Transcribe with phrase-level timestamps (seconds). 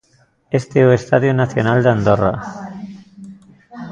[0.59, 2.33] Este é o Estadio Nacional de Andorra.